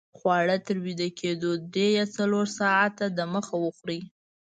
خواړه 0.17 0.57
تر 0.67 0.75
ویده 0.85 1.09
کېدو 1.19 1.51
درې 1.73 1.87
یا 1.97 2.05
څلور 2.17 2.45
ساته 2.59 3.05
دمخه 3.19 3.55
وخورئ 3.59 4.01